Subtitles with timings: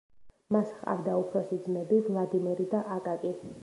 [0.55, 3.41] მას ჰყავდა უფროსი ძმები: ვლადიმერი და აკაკი.